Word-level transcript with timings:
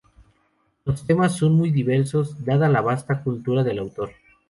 Los 0.83 1.05
temas 1.05 1.37
son 1.37 1.53
muy 1.53 1.69
diversos, 1.69 2.43
dada 2.43 2.67
la 2.67 2.81
vasta 2.81 3.21
cultura 3.21 3.63
del 3.63 3.77
autor. 3.77 4.09